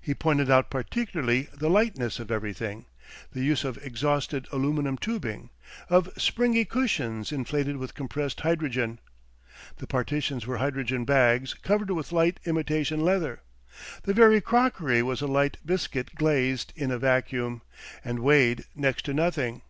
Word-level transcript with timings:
He 0.00 0.14
pointed 0.14 0.50
out 0.50 0.70
particularly 0.70 1.50
the 1.52 1.68
lightness 1.68 2.18
of 2.18 2.30
everything, 2.30 2.86
the 3.32 3.44
use 3.44 3.64
of 3.64 3.76
exhausted 3.84 4.48
aluminium 4.50 4.96
tubing, 4.96 5.50
of 5.90 6.08
springy 6.16 6.64
cushions 6.64 7.30
inflated 7.32 7.76
with 7.76 7.92
compressed 7.94 8.40
hydrogen; 8.40 8.98
the 9.76 9.86
partitions 9.86 10.46
were 10.46 10.56
hydrogen 10.56 11.04
bags 11.04 11.52
covered 11.52 11.90
with 11.90 12.12
light 12.12 12.40
imitation 12.46 13.00
leather, 13.00 13.42
the 14.04 14.14
very 14.14 14.40
crockery 14.40 15.02
was 15.02 15.20
a 15.20 15.26
light 15.26 15.58
biscuit 15.62 16.14
glazed 16.14 16.72
in 16.74 16.90
a 16.90 16.96
vacuum, 16.96 17.60
and 18.02 18.20
weighed 18.20 18.64
next 18.74 19.04
to 19.04 19.12
nothing. 19.12 19.60